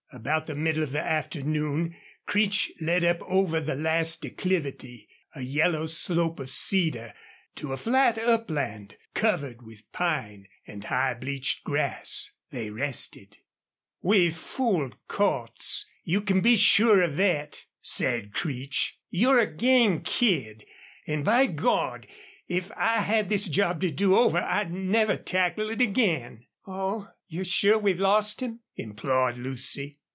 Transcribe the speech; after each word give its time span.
About 0.13 0.45
the 0.45 0.55
middle 0.55 0.83
of 0.83 0.91
the 0.91 0.99
afternoon 1.01 1.95
Creech 2.25 2.69
led 2.81 3.01
up 3.05 3.21
over 3.21 3.61
the 3.61 3.75
last 3.75 4.19
declivity, 4.21 5.07
a 5.33 5.39
yellow 5.41 5.85
slope 5.85 6.37
of 6.41 6.51
cedar, 6.51 7.13
to 7.55 7.71
a 7.71 7.77
flat 7.77 8.17
upland 8.17 8.97
covered 9.13 9.61
with 9.61 9.89
pine 9.93 10.49
and 10.67 10.83
high 10.83 11.13
bleached 11.13 11.63
grass. 11.63 12.29
They 12.49 12.69
rested. 12.69 13.37
"We've 14.01 14.35
fooled 14.35 14.97
Cordts, 15.07 15.85
you 16.03 16.19
can 16.19 16.41
be 16.41 16.57
sure 16.57 17.01
of 17.01 17.15
thet," 17.15 17.63
said 17.81 18.33
Creech. 18.33 18.99
"You're 19.09 19.39
a 19.39 19.47
game 19.55 20.01
kid, 20.01 20.65
an', 21.07 21.23
by 21.23 21.45
Gawd! 21.45 22.05
if 22.49 22.69
I 22.75 22.99
had 22.99 23.29
this 23.29 23.45
job 23.47 23.79
to 23.79 23.89
do 23.89 24.17
over 24.17 24.39
I'd 24.39 24.73
never 24.73 25.15
tackle 25.15 25.69
it 25.69 25.79
again!" 25.79 26.47
"Oh, 26.67 27.07
you're 27.29 27.45
sure 27.45 27.79
we've 27.79 27.97
lost 27.99 28.41
him?" 28.41 28.59
implored 28.75 29.37
Lucy. 29.37 29.99